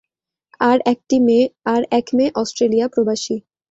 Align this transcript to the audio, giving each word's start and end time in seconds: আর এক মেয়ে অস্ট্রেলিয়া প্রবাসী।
আর 0.61 0.77
এক 1.99 2.07
মেয়ে 2.15 2.31
অস্ট্রেলিয়া 2.35 2.87
প্রবাসী। 2.87 3.35